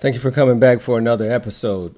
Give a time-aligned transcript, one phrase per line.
[0.00, 1.94] Thank you for coming back for another episode.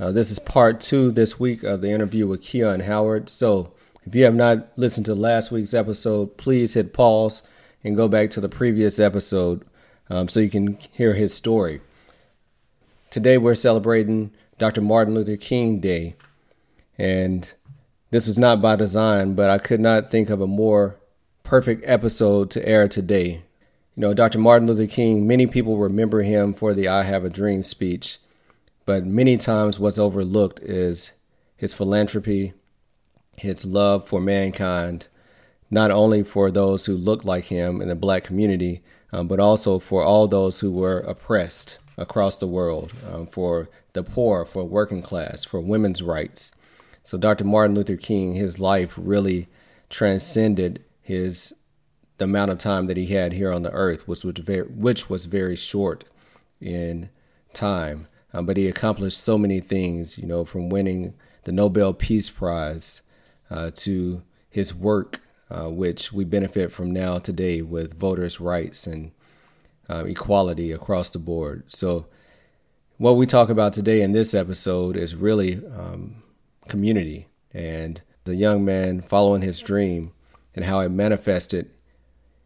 [0.00, 3.28] Uh, this is part two this week of the interview with Keon Howard.
[3.28, 3.74] So,
[4.04, 7.42] if you have not listened to last week's episode, please hit pause
[7.84, 9.66] and go back to the previous episode
[10.08, 11.82] um, so you can hear his story.
[13.10, 14.80] Today, we're celebrating Dr.
[14.80, 16.16] Martin Luther King Day,
[16.96, 17.52] and
[18.10, 20.96] this was not by design, but I could not think of a more
[21.42, 23.42] perfect episode to air today
[24.02, 24.40] know, Dr.
[24.40, 28.18] Martin Luther King, many people remember him for the I Have a Dream speech,
[28.84, 31.12] but many times what's overlooked is
[31.56, 32.52] his philanthropy,
[33.36, 35.06] his love for mankind,
[35.70, 39.78] not only for those who look like him in the black community, um, but also
[39.78, 45.02] for all those who were oppressed across the world, um, for the poor, for working
[45.02, 46.52] class, for women's rights.
[47.04, 47.44] So Dr.
[47.44, 49.48] Martin Luther King, his life really
[49.90, 51.54] transcended his
[52.18, 55.08] the amount of time that he had here on the earth, which was very, which
[55.08, 56.04] was very short
[56.60, 57.10] in
[57.52, 58.06] time.
[58.32, 63.02] Um, but he accomplished so many things, you know, from winning the Nobel Peace Prize
[63.50, 69.12] uh, to his work, uh, which we benefit from now today with voters' rights and
[69.90, 71.64] uh, equality across the board.
[71.68, 72.06] So,
[72.98, 76.22] what we talk about today in this episode is really um,
[76.68, 80.12] community and the young man following his dream
[80.54, 81.70] and how it manifested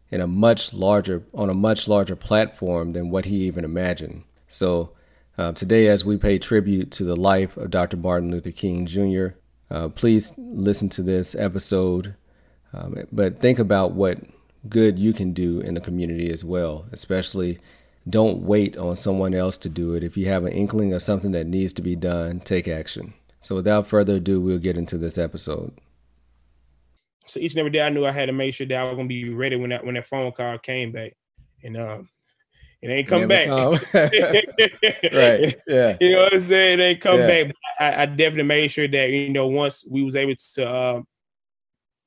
[0.09, 4.23] in a much larger on a much larger platform than what he even imagined.
[4.47, 4.91] So
[5.37, 7.97] uh, today, as we pay tribute to the life of Dr.
[7.97, 9.27] Martin Luther King Jr.,
[9.69, 12.15] uh, please listen to this episode,
[12.73, 14.19] um, but think about what
[14.67, 16.85] good you can do in the community as well.
[16.91, 17.59] Especially,
[18.09, 20.03] don't wait on someone else to do it.
[20.03, 23.13] If you have an inkling of something that needs to be done, take action.
[23.41, 25.73] So, without further ado, we'll get into this episode.
[27.27, 28.95] So each and every day I knew I had to make sure that I was
[28.95, 31.13] gonna be ready when that when that phone call came back.
[31.63, 32.09] And um
[32.81, 33.47] it ain't come back.
[33.93, 35.55] right.
[35.67, 35.97] Yeah.
[35.99, 36.79] You know what I'm saying?
[36.79, 37.27] It ain't come yeah.
[37.27, 37.55] back.
[37.79, 41.01] I, I, definitely made sure that, you know, once we was able to uh,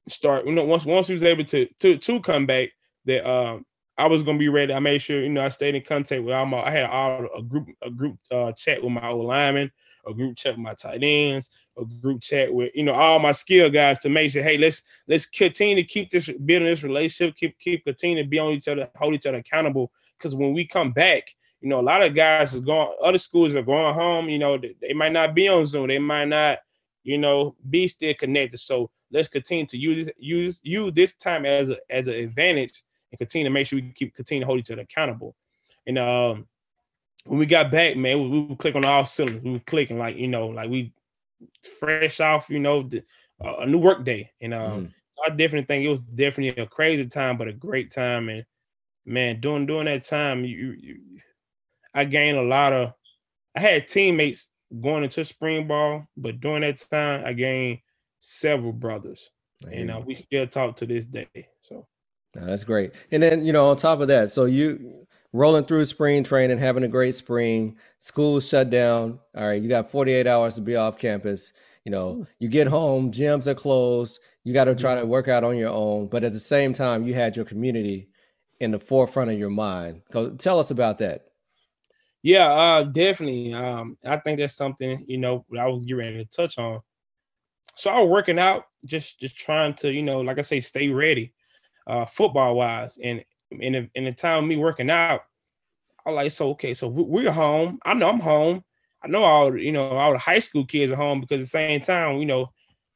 [0.08, 2.70] start, you know, once once we was able to to to come back,
[3.06, 3.66] that um
[3.98, 4.72] I was gonna be ready.
[4.72, 7.26] I made sure, you know, I stayed in contact with all my I had all
[7.36, 9.72] a group a group uh, chat with my old lineman
[10.06, 13.32] a group chat with my tight ends, a group chat with you know all my
[13.32, 17.36] skill guys to make sure, hey, let's let's continue to keep this building this relationship,
[17.36, 19.90] keep keep continue to be on each other, hold each other accountable.
[20.18, 21.24] Because when we come back,
[21.60, 24.28] you know, a lot of guys are going, other schools are going home.
[24.28, 26.58] You know, they, they might not be on Zoom, they might not,
[27.02, 28.58] you know, be still connected.
[28.58, 33.18] So let's continue to use use use this time as a as an advantage and
[33.18, 35.34] continue to make sure we keep continue to hold each other accountable.
[35.86, 36.46] And um,
[37.24, 39.42] when we got back, man, we, we were clicking on all cylinders.
[39.42, 40.92] We were clicking like you know, like we
[41.78, 43.02] fresh off, you know, the,
[43.44, 44.30] uh, a new work day.
[44.40, 44.92] And um, mm.
[45.24, 48.28] I definitely think it was definitely a crazy time, but a great time.
[48.28, 48.44] And
[49.04, 51.00] man, during during that time, you, you
[51.94, 52.92] I gained a lot of.
[53.56, 54.46] I had teammates
[54.80, 57.80] going into spring ball, but during that time, I gained
[58.20, 59.28] several brothers,
[59.70, 61.28] and uh, we still talk to this day.
[61.62, 61.86] So.
[62.32, 62.92] that's great.
[63.10, 66.82] And then, you know, on top of that, so you rolling through spring training, having
[66.82, 67.76] a great spring.
[67.98, 69.18] School shut down.
[69.36, 71.52] All right, you got 48 hours to be off campus.
[71.84, 74.20] You know, you get home, gyms are closed.
[74.44, 76.08] You got to try to work out on your own.
[76.08, 78.08] But at the same time, you had your community
[78.60, 80.02] in the forefront of your mind.
[80.12, 81.26] So Tell us about that.
[82.22, 83.54] Yeah, uh, definitely.
[83.54, 86.80] Um, I think that's something you know I was getting ready to touch on.
[87.76, 90.88] So I was working out, just just trying to you know, like I say, stay
[90.88, 91.32] ready,
[91.86, 95.22] uh, football wise, and in the, in the time me working out,
[96.06, 97.78] I like so okay, so we're home.
[97.84, 98.64] I know I'm home.
[99.02, 101.46] I know all you know all the high school kids are home because at the
[101.46, 102.50] same time, you know,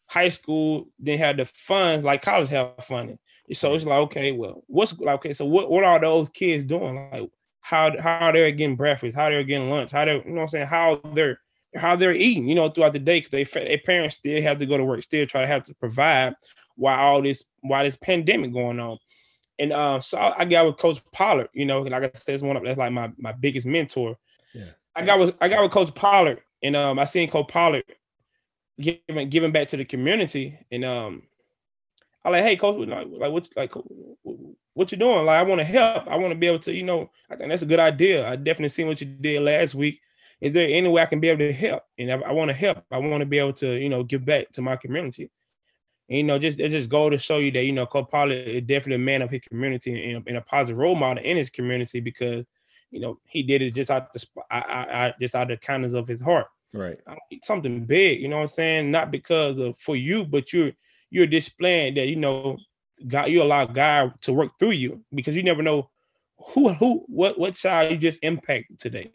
[0.07, 3.19] high school didn't have the fun like college have fun.
[3.53, 7.09] So it's like okay, well, what's like okay, so what what are those kids doing?
[7.13, 7.29] Like
[7.61, 10.67] how how they're getting breakfast, how they're getting lunch, how they you know I'm saying
[10.67, 11.39] how they're
[11.77, 14.67] how they're eating, you know, throughout the day because they their parents still have to
[14.67, 16.35] go to work, still try to have to provide
[16.77, 18.99] while all this while this pandemic going on.
[19.59, 22.57] And uh, so I got with Coach Pollard, you know, like I said, it's one
[22.57, 24.17] of that's like my my biggest mentor.
[24.53, 24.71] Yeah.
[24.97, 27.85] I got with I got with Coach Pollard, and um, I seen Coach Pollard
[28.81, 31.23] giving giving back to the community, and um,
[32.25, 33.73] I like, hey, Coach, like, like what like
[34.75, 35.25] what you doing?
[35.25, 36.09] Like, I want to help.
[36.09, 38.27] I want to be able to, you know, I think that's a good idea.
[38.27, 40.01] I definitely seen what you did last week.
[40.41, 41.85] Is there any way I can be able to help?
[41.97, 42.85] And I, I want to help.
[42.91, 45.31] I want to be able to, you know, give back to my community.
[46.09, 48.49] And, you know, just it just go to show you that you know Coach Pollard
[48.49, 51.51] is definitely a man of his community and, and, a positive role model in his
[51.51, 52.45] community because
[52.91, 55.95] you know he did it just out the I, I, I just out the kindness
[55.95, 56.47] of his heart.
[56.73, 56.99] Right.
[57.43, 58.91] Something big, you know what I'm saying?
[58.91, 60.73] Not because of for you, but you're
[61.11, 62.59] you're displaying that you know
[63.09, 65.91] God you allow God to work through you because you never know
[66.39, 69.13] who who what what child you just impact today.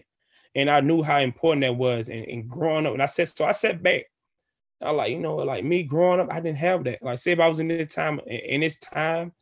[0.55, 2.09] and I knew how important that was.
[2.09, 4.05] And, and growing up, and I said, so I sat back.
[4.81, 7.03] I like, you know, like me growing up, I didn't have that.
[7.03, 9.33] Like, say if I was in this time, in this time,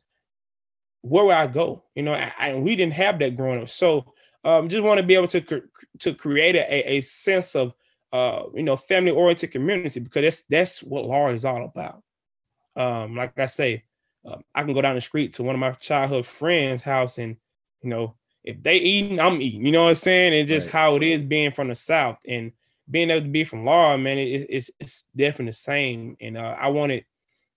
[1.02, 1.84] where would I go?
[1.94, 3.68] You know, and we didn't have that growing up.
[3.68, 4.12] So,
[4.44, 5.62] um, just want to be able to
[6.00, 7.72] to create a, a sense of,
[8.12, 12.02] uh, you know, family oriented community because that's that's what law is all about.
[12.76, 13.84] Um, like I say,
[14.26, 17.36] uh, I can go down the street to one of my childhood friends' house and,
[17.82, 18.14] you know,
[18.44, 19.66] if they eating, I'm eating.
[19.66, 20.34] You know what I'm saying?
[20.34, 20.72] And just right.
[20.72, 22.52] how it is being from the South and
[22.90, 26.16] being able to be from Laurel, man, it, it's it's definitely the same.
[26.20, 27.04] And uh, I wanted,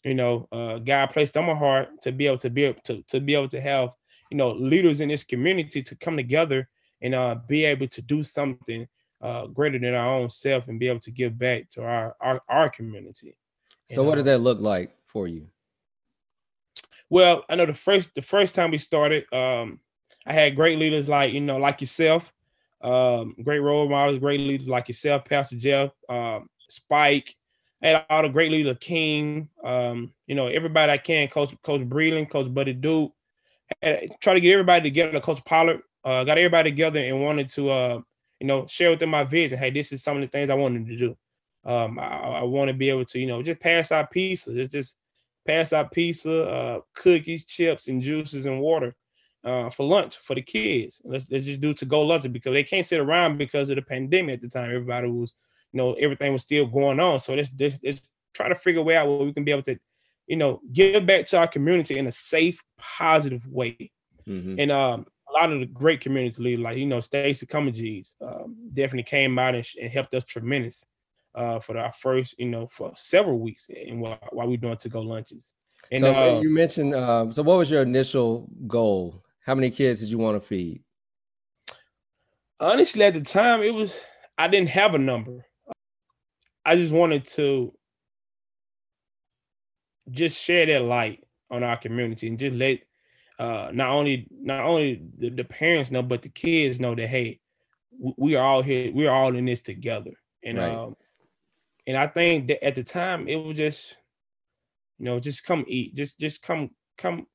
[0.04, 3.02] you know, uh, God placed on my heart to be able to be able to
[3.04, 3.90] to be able to have,
[4.30, 6.70] you know, leaders in this community to come together
[7.02, 8.88] and uh, be able to do something
[9.22, 12.42] uh, greater than our own self and be able to give back to our our,
[12.50, 13.36] our community.
[13.92, 15.48] So, what did that look like for you?
[17.10, 19.80] Well, I know the first the first time we started, um,
[20.26, 22.32] I had great leaders like you know like yourself,
[22.84, 27.36] um, great role models, great leaders like yourself, Pastor Jeff, um, Spike.
[27.82, 32.30] Had all the great leaders, King, um, you know everybody I can, Coach Coach Breland,
[32.30, 33.12] Coach Buddy Duke.
[33.82, 35.82] Try to get everybody together, Coach Pollard.
[36.04, 38.02] Uh, got everybody together and wanted to uh,
[38.40, 39.58] you know share with them my vision.
[39.58, 41.18] Hey, this is some of the things I wanted to do.
[41.66, 44.56] Um, I, I want to be able to you know just pass out pizza.
[44.60, 44.96] It's just
[45.48, 48.96] pass out pizza, uh, cookies, chips, and juices and water
[49.44, 51.02] uh, for lunch for the kids.
[51.04, 53.82] Let's, let's just do to go lunch because they can't sit around because of the
[53.82, 54.70] pandemic at the time.
[54.70, 55.34] Everybody was,
[55.72, 57.20] you know, everything was still going on.
[57.20, 58.02] So let's, let's, let's
[58.34, 59.78] try to figure a way out where we can be able to,
[60.28, 63.92] you know, give back to our community in a safe, positive way.
[64.28, 64.60] Mm-hmm.
[64.60, 68.56] And um, a lot of the great community leaders, like you know, Stacy Cummings, um,
[68.74, 70.86] definitely came out and, and helped us tremendous
[71.36, 74.78] uh, for our first, you know, for several weeks, and while, while we were doing
[74.78, 75.54] to go lunches.
[75.92, 79.24] And so uh, you mentioned, um, so what was your initial goal?
[79.46, 80.84] How many kids did you want to feed?
[82.60, 84.00] Honestly, at the time, it was
[84.38, 85.46] I didn't have a number.
[86.64, 87.74] I just wanted to
[90.12, 92.80] just share that light on our community and just let
[93.40, 97.40] uh, not only not only the, the, parents know, but the kids know that hey,
[98.18, 100.12] we are all here, we're all in this together.
[100.44, 100.72] And right.
[100.72, 100.96] um,
[101.88, 103.98] and I think that at the time it was just,
[105.00, 107.26] you know, just come eat, just just come come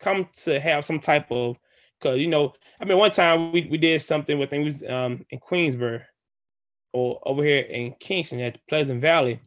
[0.00, 1.56] come to have some type of
[1.98, 5.38] because you know, I mean, one time we, we did something with things um in
[5.40, 6.02] Queensboro
[6.92, 9.40] or over here in Kingston at Pleasant Valley.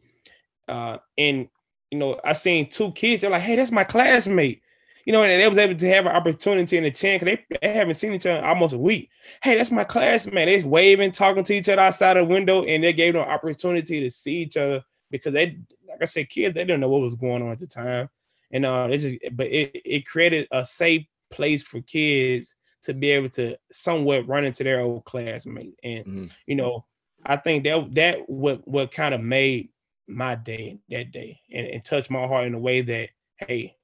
[0.68, 1.48] Uh and
[1.90, 4.62] you know, I seen two kids, they're like, hey, that's my classmate
[5.04, 7.58] you know, and they was able to have an opportunity and a chance because they,
[7.60, 9.10] they haven't seen each other almost a week.
[9.42, 10.46] Hey, that's my classmate.
[10.46, 14.00] They're waving, talking to each other outside the window, and they gave them an opportunity
[14.00, 15.58] to see each other because they,
[15.88, 18.08] like I said, kids, they didn't know what was going on at the time.
[18.52, 23.10] And uh, they just, but it, it created a safe place for kids to be
[23.10, 25.74] able to somewhat run into their old classmate.
[25.82, 26.26] And, mm-hmm.
[26.46, 26.84] you know,
[27.24, 29.68] I think that that what what kind of made
[30.08, 33.76] my day that day and, and touched my heart in a way that, hey,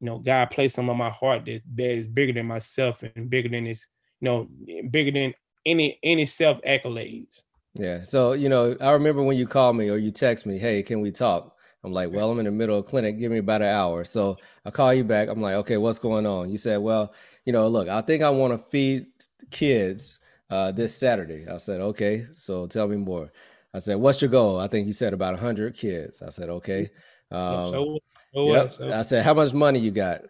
[0.00, 3.30] you know, God placed some on my heart that, that is bigger than myself and
[3.30, 3.86] bigger than this,
[4.20, 4.48] you know,
[4.90, 7.42] bigger than any any self accolades.
[7.74, 8.02] Yeah.
[8.04, 11.00] So, you know, I remember when you called me or you text me, hey, can
[11.00, 11.56] we talk?
[11.84, 13.18] I'm like, well, I'm in the middle of clinic.
[13.18, 14.04] Give me about an hour.
[14.04, 15.28] So I call you back.
[15.28, 16.50] I'm like, okay, what's going on?
[16.50, 17.12] You said, well,
[17.44, 19.06] you know, look, I think I want to feed
[19.50, 21.46] kids uh, this Saturday.
[21.48, 22.26] I said, okay.
[22.32, 23.32] So tell me more.
[23.74, 24.60] I said, what's your goal?
[24.60, 26.22] I think you said about 100 kids.
[26.22, 26.90] I said, okay.
[27.30, 27.98] Um, so
[28.34, 28.74] yep.
[28.80, 30.22] I said, how much money you got?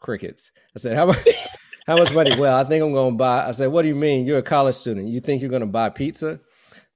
[0.00, 0.52] Crickets.
[0.76, 1.26] I said, how much?
[1.86, 2.38] how much money?
[2.38, 3.46] Well, I think I'm gonna buy.
[3.46, 4.26] I said, what do you mean?
[4.26, 5.08] You're a college student.
[5.08, 6.40] You think you're gonna buy pizza?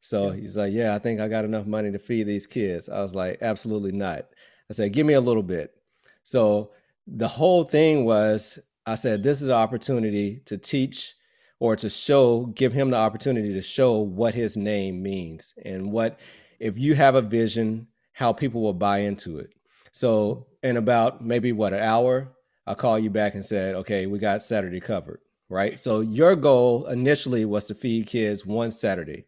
[0.08, 0.40] So yeah.
[0.40, 2.88] he's like, yeah, I think I got enough money to feed these kids.
[2.88, 4.26] I was like, absolutely not.
[4.70, 5.74] I said, give me a little bit.
[6.22, 6.70] So
[7.06, 11.14] the whole thing was, I said, this is an opportunity to teach
[11.58, 16.18] or to show, give him the opportunity to show what his name means and what,
[16.60, 19.52] if you have a vision how people will buy into it.
[19.92, 22.28] So in about maybe what an hour,
[22.66, 25.78] I'll call you back and said, okay, we got Saturday covered, right?
[25.78, 29.26] So your goal initially was to feed kids one Saturday,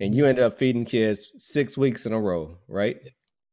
[0.00, 2.98] and you ended up feeding kids six weeks in a row, right?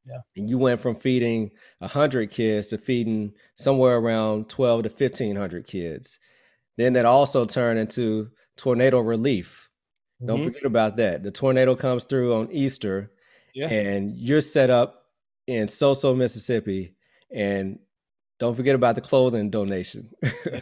[0.05, 0.19] Yeah.
[0.35, 1.51] And you went from feeding
[1.81, 6.19] hundred kids to feeding somewhere around twelve to fifteen hundred kids.
[6.77, 9.69] Then that also turned into tornado relief.
[10.21, 10.27] Mm-hmm.
[10.27, 11.23] Don't forget about that.
[11.23, 13.11] The tornado comes through on Easter
[13.57, 13.69] yeah.
[13.69, 15.05] And you're set up
[15.47, 16.93] in Soso, Mississippi,
[17.33, 17.79] and
[18.39, 20.11] don't forget about the clothing donation.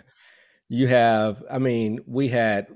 [0.69, 2.67] you have, I mean, we had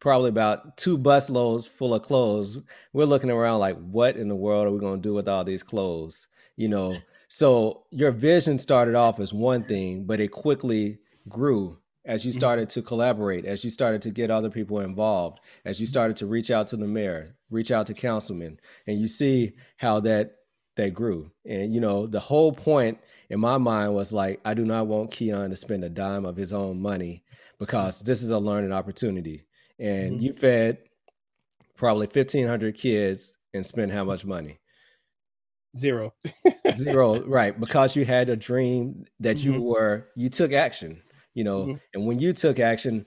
[0.00, 2.58] probably about two bus loads full of clothes.
[2.92, 5.44] We're looking around like, what in the world are we going to do with all
[5.44, 6.26] these clothes?
[6.56, 12.24] You know, so your vision started off as one thing, but it quickly grew as
[12.24, 12.38] you mm-hmm.
[12.38, 16.26] started to collaborate, as you started to get other people involved, as you started to
[16.26, 20.36] reach out to the mayor, reach out to councilmen, and you see how that
[20.76, 21.30] that grew.
[21.44, 25.10] And you know, the whole point in my mind was like, I do not want
[25.10, 27.24] Keon to spend a dime of his own money
[27.58, 29.45] because this is a learning opportunity.
[29.78, 30.22] And mm-hmm.
[30.22, 30.78] you fed
[31.76, 34.58] probably fifteen hundred kids and spent how much money?
[35.76, 36.14] Zero.
[36.76, 37.58] Zero, right?
[37.58, 39.52] Because you had a dream that mm-hmm.
[39.52, 41.02] you were you took action
[41.36, 41.66] you know.
[41.66, 41.76] Mm-hmm.
[41.94, 43.06] And when you took action,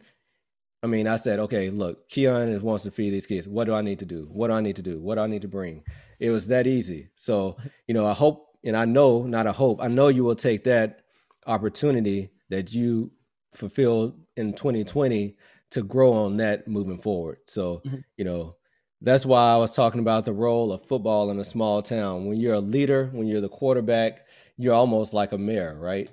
[0.81, 3.49] I mean, I said, okay, look, Keon wants to feed these kids.
[3.49, 4.29] What do I need to do?
[4.31, 4.99] What do I need to do?
[4.99, 5.83] What do I need to bring?
[6.19, 7.09] It was that easy.
[7.15, 7.57] So,
[7.87, 10.63] you know, I hope and I know, not a hope, I know you will take
[10.65, 11.01] that
[11.47, 13.11] opportunity that you
[13.53, 15.35] fulfilled in 2020
[15.71, 17.37] to grow on that moving forward.
[17.45, 17.97] So, mm-hmm.
[18.17, 18.55] you know,
[19.01, 22.25] that's why I was talking about the role of football in a small town.
[22.25, 24.25] When you're a leader, when you're the quarterback,
[24.57, 26.09] you're almost like a mayor, right?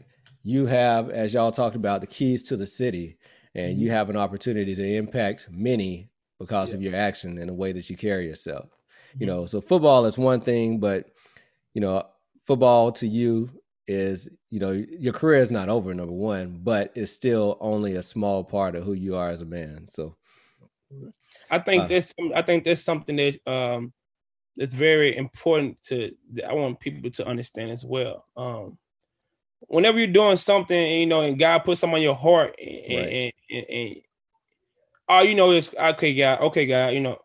[0.46, 3.18] you have, as y'all talked about, the keys to the city,
[3.52, 3.82] and mm-hmm.
[3.82, 6.08] you have an opportunity to impact many
[6.38, 6.76] because yeah.
[6.76, 8.66] of your action and the way that you carry yourself.
[8.66, 9.22] Mm-hmm.
[9.22, 11.06] You know, so football is one thing, but
[11.74, 12.04] you know,
[12.46, 13.50] football to you
[13.86, 18.02] is, you know, your career is not over, number one, but it's still only a
[18.02, 19.86] small part of who you are as a man.
[19.88, 20.16] So
[21.50, 23.92] I think uh, this I think there's something that um
[24.56, 26.12] that's very important to
[26.46, 28.24] I want people to understand as well.
[28.36, 28.78] Um
[29.60, 33.12] whenever you're doing something, you know, and God puts something on your heart, and, right.
[33.12, 33.96] and, and, and,
[35.08, 37.18] all you know is, okay, God, okay, God, you know,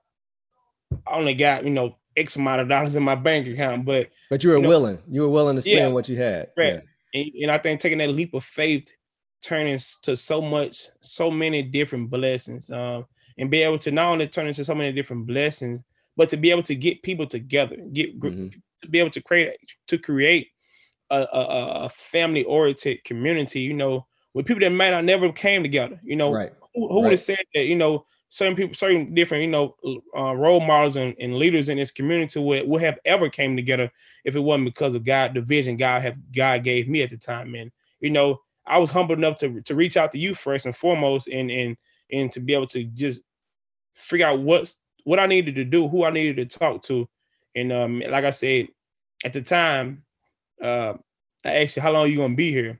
[1.08, 4.44] I only got you know X amount of dollars in my bank account, but but
[4.44, 6.76] you were you know, willing, you were willing to spend yeah, what you had, right?
[6.76, 7.22] Yeah.
[7.22, 8.90] And, and I think taking that leap of faith,
[9.44, 13.06] turning to so much, so many different blessings, um,
[13.38, 15.84] and be able to not only turn into so many different blessings,
[16.16, 18.48] but to be able to get people together, get mm-hmm.
[18.82, 20.48] to be able to create to create
[21.10, 25.64] a, a, a family oriented community, you know, with people that might not never came
[25.64, 26.54] together, you know, right.
[26.74, 27.04] who, who right.
[27.04, 29.76] would have said that, you know, certain people, certain different, you know,
[30.18, 33.92] uh, role models and, and, leaders in this community would, would have ever came together
[34.24, 37.18] if it wasn't because of God, the vision God have God gave me at the
[37.18, 37.54] time.
[37.56, 40.74] And, you know, I was humble enough to, to reach out to you first and
[40.74, 41.76] foremost and, and,
[42.10, 43.22] and to be able to just
[43.96, 47.10] figure out what's, what I needed to do, who I needed to talk to.
[47.54, 48.70] And um, like I said,
[49.26, 50.04] at the time,
[50.64, 50.94] uh,
[51.44, 52.80] I asked you, how long are you gonna be here?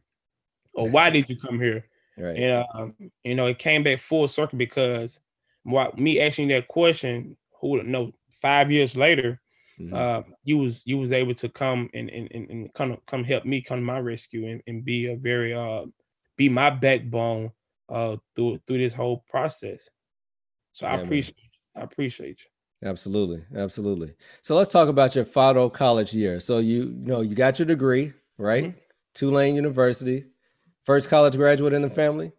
[0.74, 1.86] Or why did you come here?
[2.18, 2.38] Right.
[2.38, 2.94] And um,
[3.24, 5.22] you know, it came back full circle because
[5.64, 9.40] what me asking that question, who would know five years later,
[9.80, 9.94] mm-hmm.
[9.94, 13.62] uh, you was you was able to come and and, and come come help me
[13.62, 15.86] come to my rescue and, and be a very uh
[16.38, 17.52] be my backbone
[17.90, 19.90] uh through through this whole process.
[20.74, 21.38] So yeah, I appreciate
[21.76, 21.84] man.
[21.84, 22.90] I appreciate you.
[22.90, 24.16] Absolutely, absolutely.
[24.42, 26.40] So let's talk about your final college year.
[26.40, 28.66] So you, you know you got your degree, right?
[28.66, 28.78] Mm-hmm.
[29.14, 30.26] Tulane University,
[30.86, 32.32] first college graduate in the family.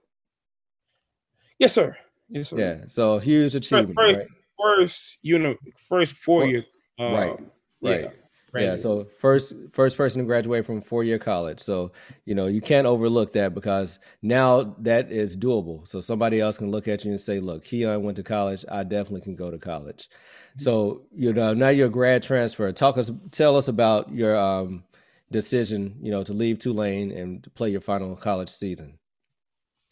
[1.58, 1.96] Yes, sir.
[2.32, 2.58] Yes, sir.
[2.58, 3.94] Yeah, so huge achievement.
[3.94, 4.76] First, right?
[4.78, 5.54] first, you know,
[5.88, 6.64] first four year.
[6.98, 7.38] Um, right,
[7.82, 8.00] right.
[8.02, 8.10] Yeah.
[8.54, 11.58] Yeah, so first first person to graduate from four year college.
[11.58, 11.92] So
[12.26, 15.88] you know you can't overlook that because now that is doable.
[15.88, 18.62] So somebody else can look at you and say, "Look, Keon went to college.
[18.70, 20.10] I definitely can go to college."
[20.58, 22.70] So you know now you're a grad transfer.
[22.72, 24.84] Talk us, tell us about your um,
[25.32, 28.98] decision, you know, to leave Tulane and play your final college season?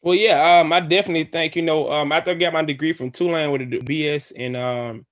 [0.02, 3.10] Well, yeah, um, I definitely think you know, um, after I got my degree from
[3.10, 5.04] Tulane with a BS in um,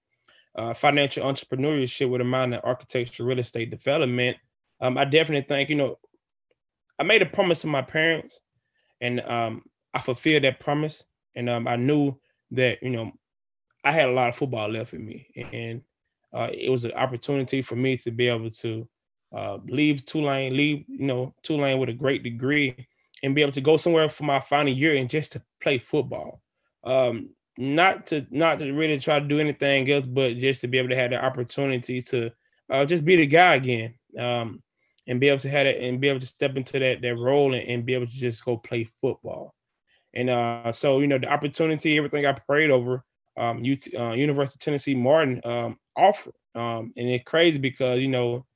[0.56, 4.36] uh, financial entrepreneurship with a minor in architecture, real estate development,
[4.80, 5.98] um, I definitely think you know,
[6.98, 8.40] I made a promise to my parents,
[9.00, 9.62] and um,
[9.94, 11.04] I fulfilled that promise,
[11.34, 12.18] and um, I knew
[12.52, 13.12] that you know,
[13.84, 15.82] I had a lot of football left in me, and
[16.34, 18.88] uh, it was an opportunity for me to be able to
[19.36, 22.74] uh, leave Tulane, leave you know Tulane with a great degree,
[23.22, 26.40] and be able to go somewhere for my final year and just to play football.
[26.84, 30.78] Um, not to not to really try to do anything else, but just to be
[30.78, 32.30] able to have the opportunity to
[32.70, 34.62] uh, just be the guy again, um,
[35.08, 37.54] and be able to have it and be able to step into that that role
[37.54, 39.54] and, and be able to just go play football.
[40.14, 43.04] And uh, so you know the opportunity, everything I prayed over,
[43.36, 48.08] um, UT, uh, University of Tennessee Martin um, offered, um, and it's crazy because you
[48.08, 48.46] know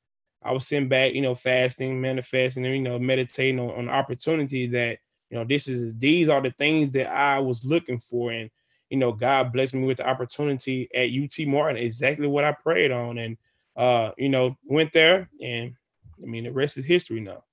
[0.45, 4.67] I was sitting back, you know, fasting, manifesting, and you know, meditating on, on opportunity
[4.69, 4.99] that
[5.31, 8.51] you know this is these are the things that I was looking for, and
[8.91, 12.91] you know, God blessed me with the opportunity at UT Martin, exactly what I prayed
[12.91, 13.37] on, and
[13.77, 15.75] uh, you know, went there, and
[16.23, 17.45] I mean, the rest is history now.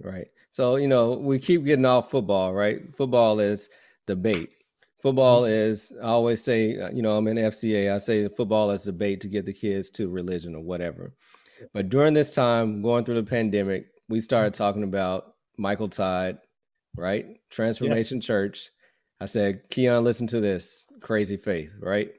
[0.00, 0.28] Right.
[0.50, 2.80] So you know, we keep getting off football, right?
[2.96, 3.68] Football is
[4.06, 4.50] debate.
[5.00, 5.52] Football mm-hmm.
[5.52, 7.94] is, I always say, uh, you know, I'm in FCA.
[7.94, 11.12] I say football is debate to get the kids to religion or whatever.
[11.72, 14.62] But during this time, going through the pandemic, we started mm-hmm.
[14.62, 16.38] talking about Michael Todd,
[16.96, 17.26] right?
[17.50, 18.26] Transformation yeah.
[18.26, 18.70] Church.
[19.20, 22.12] I said, Keon, listen to this crazy faith, right?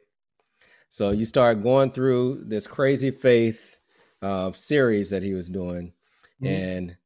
[0.89, 3.79] So you start going through this crazy faith
[4.21, 5.93] uh, series that he was doing,
[6.41, 6.47] mm-hmm.
[6.47, 6.97] and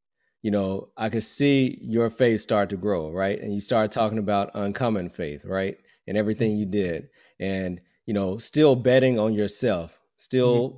[0.42, 3.40] you know, I could see your faith start to grow, right?
[3.40, 5.78] And you start talking about uncommon faith, right?
[6.08, 7.10] And everything you did,
[7.40, 10.78] and you know, still betting on yourself, still, mm-hmm.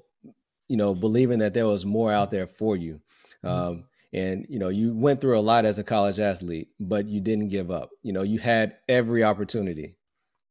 [0.72, 3.02] You know, believing that there was more out there for you.
[3.44, 3.48] Mm-hmm.
[3.48, 7.20] Um, and you know, you went through a lot as a college athlete, but you
[7.20, 7.92] didn't give up.
[8.04, 9.98] You know, you had every opportunity,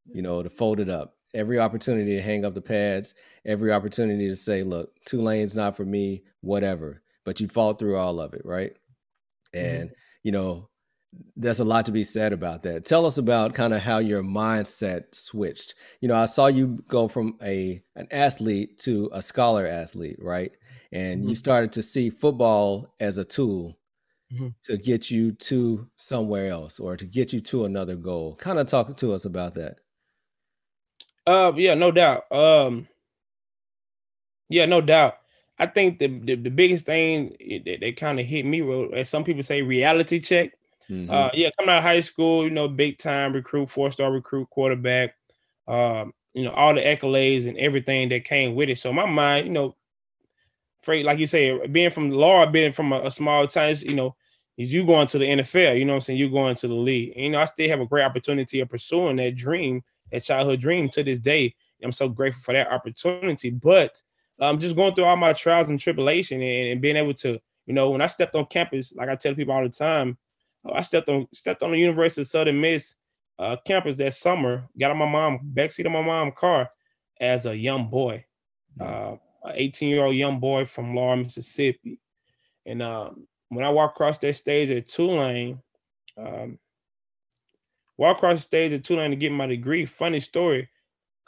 [0.06, 4.28] you know, to fold it up every opportunity to hang up the pads, every opportunity
[4.28, 7.02] to say, look, Tulane's not for me, whatever.
[7.24, 8.72] But you fought through all of it, right?
[9.54, 9.94] And, mm-hmm.
[10.22, 10.68] you know,
[11.36, 12.84] there's a lot to be said about that.
[12.84, 15.74] Tell us about kind of how your mindset switched.
[16.00, 20.52] You know, I saw you go from a an athlete to a scholar athlete, right?
[20.92, 21.30] And mm-hmm.
[21.30, 23.76] you started to see football as a tool
[24.32, 24.48] mm-hmm.
[24.64, 28.36] to get you to somewhere else or to get you to another goal.
[28.36, 29.76] Kind of talk to us about that.
[31.26, 32.30] Uh, yeah, no doubt.
[32.32, 32.88] Um,
[34.48, 35.18] yeah, no doubt.
[35.58, 38.62] I think the the, the biggest thing that, that kind of hit me,
[38.94, 40.52] as some people say, reality check.
[40.90, 41.10] Mm-hmm.
[41.10, 44.50] Uh, yeah, coming out of high school, you know, big time recruit, four star recruit,
[44.50, 45.14] quarterback.
[45.68, 48.78] Um, you know, all the accolades and everything that came with it.
[48.78, 49.76] So my mind, you know,
[50.82, 54.14] afraid, like you say, being from Laurel, being from a, a small town, you know,
[54.56, 56.18] is you going to the NFL, you know I'm saying?
[56.18, 57.12] You're going to the league.
[57.14, 60.60] And, you know, I still have a great opportunity of pursuing that dream that childhood
[60.60, 61.54] dream to this day.
[61.82, 63.50] I'm so grateful for that opportunity.
[63.50, 64.02] But
[64.38, 67.40] I'm um, just going through all my trials and tribulation and, and, being able to,
[67.66, 70.18] you know, when I stepped on campus, like I tell people all the time,
[70.72, 72.94] I stepped on stepped on the University of Southern Miss
[73.38, 76.70] uh, campus that summer, got on my mom backseat of my mom's car
[77.20, 78.24] as a young boy,
[78.80, 81.98] uh, an 18 year old young boy from Laurel, Mississippi.
[82.66, 85.58] And um, when I walked across that stage at Tulane,
[86.18, 86.58] um,
[87.96, 89.86] walk across the stage at Tulane to get my degree.
[89.86, 90.68] Funny story.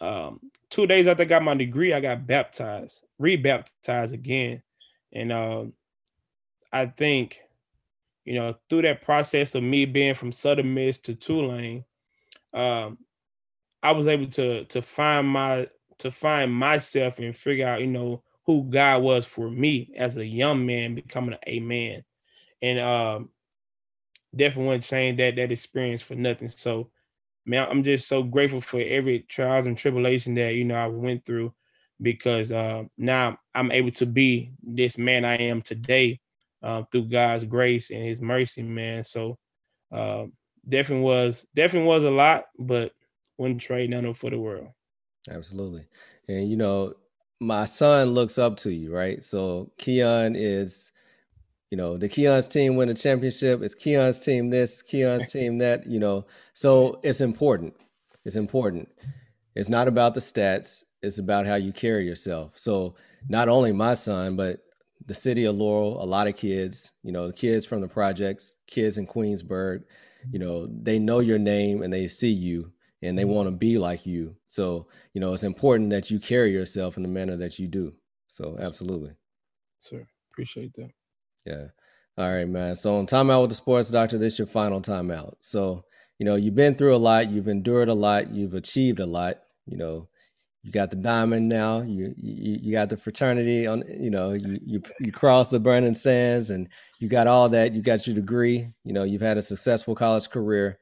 [0.01, 4.63] Um, two days after I got my degree, I got baptized, rebaptized again.
[5.13, 5.73] And um,
[6.73, 7.41] I think,
[8.25, 11.85] you know, through that process of me being from Southern Miss to Tulane,
[12.55, 12.99] um,
[13.83, 18.23] I was able to to find my to find myself and figure out, you know,
[18.47, 22.05] who God was for me as a young man becoming a man.
[22.61, 23.31] And um,
[24.35, 26.49] definitely wouldn't change that that experience for nothing.
[26.49, 26.91] So,
[27.45, 31.27] man, I'm just so grateful for every trials and tribulation that you know I went
[31.27, 31.53] through,
[32.01, 36.21] because uh, now I'm able to be this man I am today
[36.63, 39.05] uh, through God's grace and His mercy, man.
[39.05, 39.39] So,
[39.93, 40.25] uh,
[40.69, 42.93] definitely was definitely was a lot, but
[43.39, 44.69] wouldn't trade none of for the world.
[45.31, 45.87] Absolutely,
[46.29, 46.95] and you know,
[47.41, 49.25] my son looks up to you, right?
[49.25, 50.93] So Keon is
[51.73, 53.63] you know, the Keon's team win a championship.
[53.63, 56.27] It's Keon's team this, Keon's team that, you know.
[56.53, 57.75] So it's important.
[58.27, 58.91] It's important.
[59.55, 60.85] It's not about the stats.
[61.01, 62.53] It's about how you carry yourself.
[62.57, 62.95] So
[63.27, 64.59] not only my son, but
[65.07, 68.57] the city of Laurel, a lot of kids, you know, the kids from the projects,
[68.67, 69.83] kids in Queensburg,
[70.31, 73.33] you know, they know your name and they see you and they mm-hmm.
[73.33, 74.37] want to be like you.
[74.47, 77.95] So, you know, it's important that you carry yourself in the manner that you do.
[78.29, 79.13] So absolutely.
[79.81, 80.91] Sir, appreciate that.
[81.45, 81.67] Yeah.
[82.17, 82.77] All right, man.
[82.77, 85.35] So on timeout with the sports doctor, this is your final timeout.
[85.41, 85.85] So,
[86.19, 89.39] you know, you've been through a lot, you've endured a lot, you've achieved a lot.
[89.67, 90.09] You know,
[90.63, 91.81] you got the diamond now.
[91.81, 93.83] You you, you got the fraternity on.
[93.89, 96.69] You know, you you you crossed the burning sands, and
[97.01, 97.73] you got all that.
[97.73, 98.69] You got your degree.
[98.85, 100.79] You know, you've had a successful college career.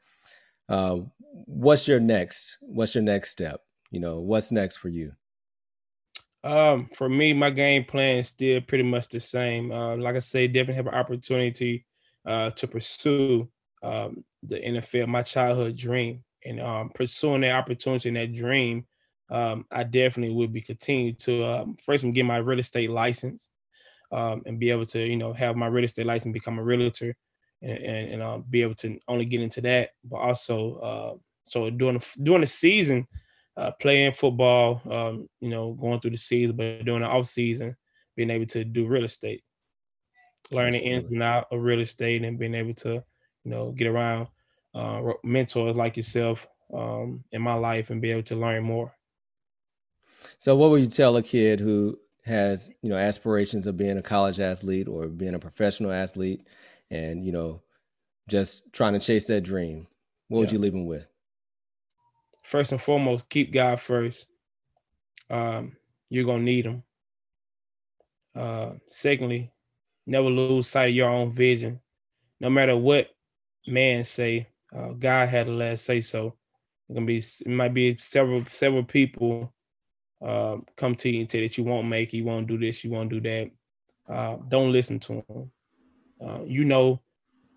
[0.68, 0.98] Uh,
[1.46, 2.58] what's your next?
[2.60, 3.62] What's your next step?
[3.90, 5.12] You know, what's next for you?
[6.44, 9.72] Um, for me, my game plan is still pretty much the same.
[9.72, 11.86] Uh, like I say, definitely have an opportunity
[12.26, 13.48] uh, to pursue
[13.82, 18.86] um, the NFL, my childhood dream, and um, pursuing that opportunity and that dream.
[19.30, 23.50] Um, I definitely would be continuing to um, first get my real estate license
[24.10, 27.14] um, and be able to, you know, have my real estate license, become a realtor,
[27.62, 31.70] and and, and uh, be able to only get into that, but also uh, so
[31.70, 33.06] during the, during the season
[33.56, 37.76] uh, playing football, um, you know, going through the season, but during the off season,
[38.16, 39.42] being able to do real estate,
[40.50, 41.04] learning Absolutely.
[41.04, 42.94] ins and out of real estate, and being able to,
[43.44, 44.28] you know, get around
[44.74, 48.94] uh, mentors like yourself um, in my life and be able to learn more.
[50.38, 54.02] So, what would you tell a kid who has, you know, aspirations of being a
[54.02, 56.46] college athlete or being a professional athlete,
[56.90, 57.62] and you know,
[58.28, 59.86] just trying to chase that dream?
[60.28, 60.40] What yeah.
[60.40, 61.06] would you leave them with?
[62.50, 64.26] first and foremost, keep God first.
[65.30, 65.76] Um,
[66.08, 66.82] you're gonna need Him.
[68.34, 69.52] Uh, secondly,
[70.06, 71.80] never lose sight of your own vision.
[72.40, 73.08] No matter what
[73.66, 76.34] man say, uh, God had the last say so
[76.88, 79.52] It can be it might be several several people
[80.24, 82.90] uh, come to you and say that you won't make, you won't do this, you
[82.90, 83.50] won't do that.
[84.08, 85.50] Uh, don't listen to them.
[86.20, 87.00] Uh, you know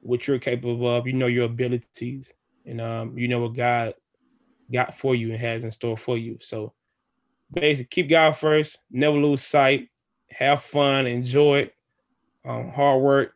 [0.02, 1.08] what you're capable of.
[1.08, 2.34] You know your abilities,
[2.66, 3.94] and um, you know what God
[4.72, 6.38] got for you and has in store for you.
[6.42, 6.74] So,
[7.52, 8.78] basically, keep God first.
[8.92, 9.90] Never lose sight.
[10.30, 11.08] Have fun.
[11.08, 11.76] Enjoy it.
[12.46, 13.36] Um, hard work,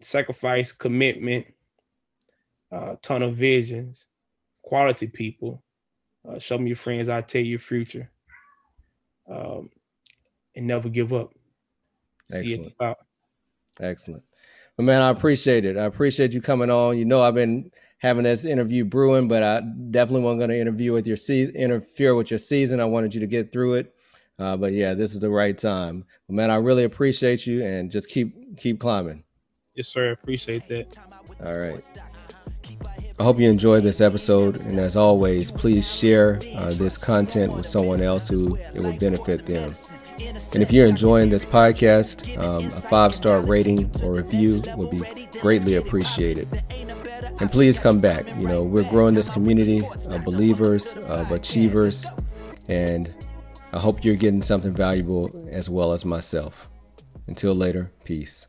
[0.00, 1.46] sacrifice, commitment,
[2.70, 4.06] uh, ton of visions,
[4.62, 5.62] quality people.
[6.26, 7.08] Uh, show me your friends.
[7.08, 8.10] I tell you your future.
[9.30, 9.70] Um,
[10.56, 11.34] and never give up.
[12.32, 12.74] Excellent.
[13.80, 14.22] Excellent.
[14.76, 15.76] But man, I appreciate it.
[15.76, 16.98] I appreciate you coming on.
[16.98, 20.92] You know, I've been having this interview brewing, but I definitely wasn't going to interview
[20.92, 22.80] with your season, interfere with your season.
[22.80, 23.94] I wanted you to get through it.
[24.38, 26.04] Uh, but yeah, this is the right time.
[26.28, 29.24] But man, I really appreciate you and just keep keep climbing.
[29.74, 30.10] Yes, sir.
[30.10, 30.96] I appreciate that.
[31.44, 32.17] All right.
[33.20, 34.60] I hope you enjoyed this episode.
[34.60, 39.44] And as always, please share uh, this content with someone else who it will benefit
[39.44, 39.72] them.
[40.54, 45.28] And if you're enjoying this podcast, um, a five star rating or review would be
[45.40, 46.46] greatly appreciated.
[47.40, 48.28] And please come back.
[48.36, 52.06] You know, we're growing this community of believers, of achievers,
[52.68, 53.12] and
[53.72, 56.68] I hope you're getting something valuable as well as myself.
[57.26, 58.46] Until later, peace.